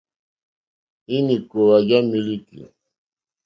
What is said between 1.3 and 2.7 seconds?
kòòwà já mílíkì.